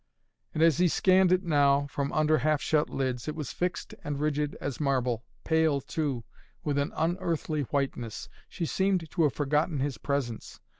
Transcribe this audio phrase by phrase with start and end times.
[0.55, 4.19] And as he scanned it now, from under half shut lids, it was fixed and
[4.19, 6.23] rigid as marble, pale, too,
[6.63, 8.27] with an unearthly whiteness.
[8.49, 10.59] She seemed to have forgotten his presence.